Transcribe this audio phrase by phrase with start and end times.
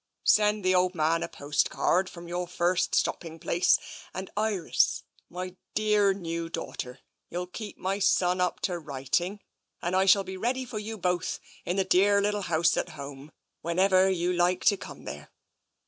[0.25, 3.77] Send the old man a postcard from your first stopping place,
[4.15, 9.41] and, Iris, my dearr new daughter, you'll keep my son up to writing,
[9.79, 12.77] and I shall be ready for you both in the TENSION 221 dearr little house
[12.77, 15.29] at home, whenever you like to come there.